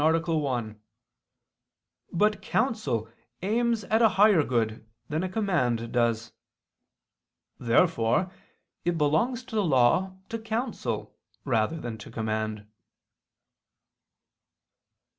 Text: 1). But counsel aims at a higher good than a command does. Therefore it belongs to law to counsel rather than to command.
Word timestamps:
1). 0.03 0.81
But 2.11 2.41
counsel 2.41 3.07
aims 3.43 3.83
at 3.83 4.01
a 4.01 4.09
higher 4.09 4.41
good 4.43 4.89
than 5.09 5.21
a 5.21 5.29
command 5.29 5.91
does. 5.91 6.33
Therefore 7.59 8.31
it 8.83 8.97
belongs 8.97 9.43
to 9.43 9.61
law 9.61 10.17
to 10.29 10.39
counsel 10.39 11.15
rather 11.45 11.79
than 11.79 11.99
to 11.99 12.09
command. 12.09 12.65